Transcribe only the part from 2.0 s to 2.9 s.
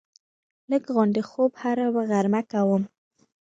غرمه کومه